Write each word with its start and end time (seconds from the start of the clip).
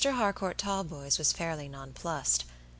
Harcourt 0.03 0.57
Talboys 0.57 1.19
was 1.19 1.31
fairly 1.31 1.69
nonplused. 1.69 2.45